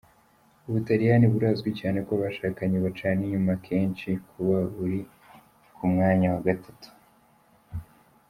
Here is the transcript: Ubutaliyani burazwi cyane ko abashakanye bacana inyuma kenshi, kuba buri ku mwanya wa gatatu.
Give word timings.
Ubutaliyani 0.67 1.25
burazwi 1.33 1.69
cyane 1.79 1.97
ko 2.05 2.11
abashakanye 2.17 2.77
bacana 2.85 3.19
inyuma 3.23 3.53
kenshi, 3.65 4.09
kuba 4.29 4.57
buri 4.75 4.99
ku 5.75 5.83
mwanya 5.91 6.27
wa 6.33 6.41
gatatu. 6.47 6.89